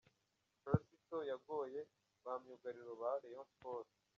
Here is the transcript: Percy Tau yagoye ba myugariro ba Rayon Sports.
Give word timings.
Percy 0.63 0.97
Tau 1.07 1.21
yagoye 1.31 1.81
ba 2.23 2.33
myugariro 2.41 2.93
ba 3.01 3.09
Rayon 3.21 3.47
Sports. 3.53 3.95